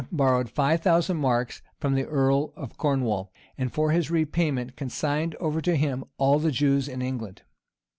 [0.01, 4.75] ]Henry III borrowed five thousand marks from the earl of Cornwall; and for his repayment
[4.75, 7.43] consigned over to him all the Jews in England.